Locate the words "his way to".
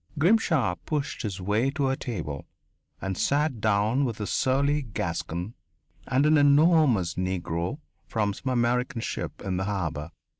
1.21-1.89